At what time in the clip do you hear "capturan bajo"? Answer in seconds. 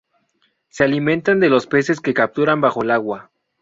2.15-2.81